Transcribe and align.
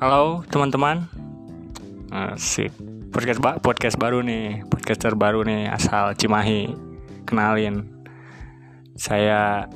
Halo 0.00 0.40
teman-teman. 0.48 1.04
Asik. 2.08 2.72
Podcast 3.12 3.36
ba 3.36 3.60
podcast 3.60 4.00
baru 4.00 4.24
nih, 4.24 4.64
podcast 4.64 5.04
terbaru 5.04 5.44
nih 5.44 5.68
asal 5.68 6.16
Cimahi. 6.16 6.72
Kenalin. 7.28 7.84
Saya 8.96 9.68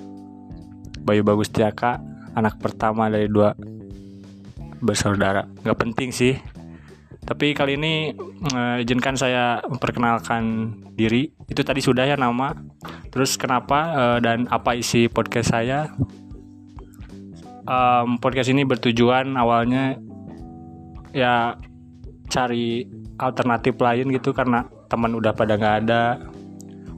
Bayu 1.04 1.20
Bagus 1.20 1.52
Tiaka, 1.52 2.00
anak 2.32 2.56
pertama 2.56 3.12
dari 3.12 3.28
dua 3.28 3.52
bersaudara. 4.80 5.44
Gak 5.60 5.84
penting 5.84 6.08
sih. 6.08 6.32
Tapi 7.20 7.52
kali 7.52 7.76
ini 7.76 8.16
uh, 8.56 8.80
izinkan 8.80 9.12
saya 9.12 9.60
memperkenalkan 9.68 10.72
diri. 10.96 11.36
Itu 11.52 11.60
tadi 11.68 11.84
sudah 11.84 12.08
ya 12.08 12.16
nama. 12.16 12.56
Terus 13.12 13.36
kenapa 13.36 13.92
uh, 13.92 14.18
dan 14.24 14.48
apa 14.48 14.72
isi 14.72 15.12
podcast 15.12 15.52
saya? 15.52 15.92
Um, 17.68 18.16
podcast 18.20 18.52
ini 18.52 18.62
bertujuan 18.64 19.36
awalnya 19.36 19.98
ya 21.14 21.56
cari 22.28 22.88
alternatif 23.20 23.78
lain 23.78 24.10
gitu 24.10 24.34
karena 24.34 24.66
teman 24.90 25.14
udah 25.14 25.32
pada 25.32 25.54
nggak 25.56 25.76
ada. 25.86 26.18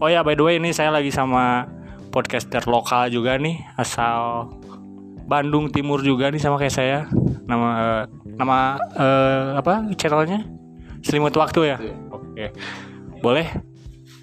Oh 0.00 0.08
ya 0.12 0.20
by 0.20 0.36
the 0.36 0.44
way 0.44 0.56
ini 0.60 0.72
saya 0.72 0.92
lagi 0.92 1.08
sama 1.08 1.68
podcaster 2.12 2.64
lokal 2.64 3.08
juga 3.12 3.36
nih 3.36 3.60
asal 3.76 4.48
Bandung 5.26 5.68
Timur 5.74 6.00
juga 6.00 6.30
nih 6.30 6.40
sama 6.40 6.56
kayak 6.56 6.74
saya. 6.74 6.98
Nama 7.46 7.68
uh, 7.76 8.02
nama 8.38 8.78
uh, 8.94 9.46
apa 9.58 9.90
channelnya? 9.98 10.46
Selimut 11.02 11.34
Waktu 11.34 11.60
ya. 11.70 11.78
Oke. 12.10 12.50
Boleh? 13.22 13.46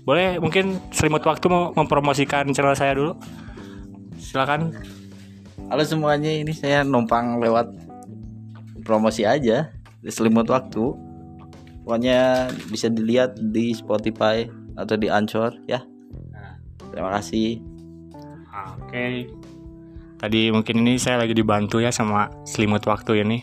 Boleh 0.04 0.36
mungkin 0.40 0.80
Selimut 0.92 1.24
Waktu 1.24 1.48
mau 1.48 1.72
mempromosikan 1.76 2.52
channel 2.52 2.76
saya 2.76 2.96
dulu. 2.96 3.16
Silakan. 4.20 4.76
Halo 5.74 5.90
semuanya, 5.90 6.30
ini 6.30 6.54
saya 6.54 6.86
numpang 6.86 7.42
lewat 7.42 7.66
promosi 8.86 9.26
aja 9.26 9.74
di 10.06 10.12
selimut 10.14 10.46
waktu. 10.46 10.94
Pokoknya 11.82 12.46
bisa 12.70 12.94
dilihat 12.94 13.42
di 13.42 13.74
Spotify 13.74 14.46
atau 14.78 14.94
di 14.94 15.10
Anchor 15.10 15.50
ya. 15.66 15.82
Terima 16.94 17.18
kasih. 17.18 17.58
Oke. 18.54 19.34
Tadi 20.22 20.54
mungkin 20.54 20.86
ini 20.86 21.02
saya 21.02 21.26
lagi 21.26 21.34
dibantu 21.34 21.82
ya 21.82 21.90
sama 21.90 22.30
selimut 22.46 22.86
waktu 22.86 23.26
ini. 23.26 23.42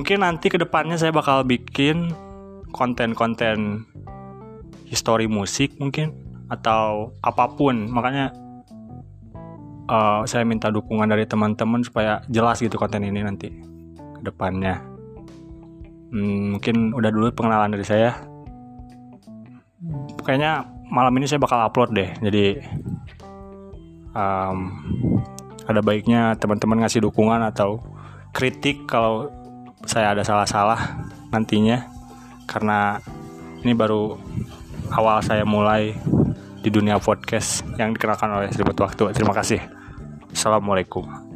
Mungkin 0.00 0.24
nanti 0.24 0.48
ke 0.48 0.56
depannya 0.56 0.96
saya 0.96 1.12
bakal 1.12 1.44
bikin 1.44 2.08
konten-konten 2.72 3.84
histori 4.88 5.28
musik 5.28 5.76
mungkin 5.76 6.16
atau 6.48 7.12
apa 7.20 7.52
pun. 7.52 7.92
Makanya 7.92 8.47
uh, 9.88 10.22
saya 10.28 10.44
minta 10.44 10.68
dukungan 10.68 11.08
dari 11.08 11.24
teman-teman 11.24 11.82
supaya 11.82 12.22
jelas 12.28 12.60
gitu 12.60 12.76
konten 12.76 13.02
ini 13.02 13.24
nanti 13.24 13.48
ke 13.96 14.22
depannya. 14.22 14.78
Hmm, 16.08 16.56
mungkin 16.56 16.96
udah 16.96 17.10
dulu 17.12 17.32
pengenalan 17.32 17.74
dari 17.74 17.84
saya. 17.84 18.16
Kayaknya 20.24 20.64
malam 20.88 21.12
ini 21.16 21.28
saya 21.28 21.40
bakal 21.40 21.60
upload 21.64 21.92
deh. 21.96 22.10
Jadi 22.20 22.44
um, 24.12 24.58
ada 25.68 25.80
baiknya 25.84 26.36
teman-teman 26.40 26.84
ngasih 26.84 27.04
dukungan 27.04 27.44
atau 27.44 27.80
kritik 28.32 28.88
kalau 28.88 29.28
saya 29.84 30.12
ada 30.12 30.24
salah-salah 30.24 31.00
nantinya 31.32 31.88
karena 32.48 33.00
ini 33.64 33.76
baru 33.76 34.16
awal 34.96 35.20
saya 35.20 35.44
mulai 35.44 35.92
di 36.64 36.70
dunia 36.72 36.96
podcast 36.96 37.64
yang 37.76 37.92
dikenalkan 37.92 38.32
oleh 38.32 38.48
Seribut 38.50 38.80
Waktu. 38.80 39.12
Terima 39.12 39.36
kasih. 39.36 39.77
Assalamualaikum. 40.32 41.27